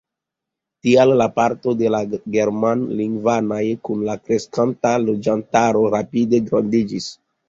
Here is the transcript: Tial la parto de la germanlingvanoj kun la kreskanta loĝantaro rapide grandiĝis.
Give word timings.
Tial 0.85 1.11
la 1.17 1.25
parto 1.33 1.73
de 1.81 1.91
la 1.95 1.99
germanlingvanoj 2.35 3.59
kun 3.89 4.01
la 4.07 4.15
kreskanta 4.23 4.95
loĝantaro 5.03 5.85
rapide 5.97 6.41
grandiĝis. 6.49 7.11